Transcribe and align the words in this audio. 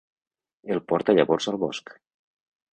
El 0.77 0.81
porta 0.93 1.15
llavors 1.19 1.51
al 1.53 1.61
bosc. 1.67 1.95